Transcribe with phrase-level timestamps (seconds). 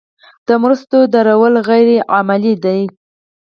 [0.47, 2.81] د مرستو درول غیر عملي دي.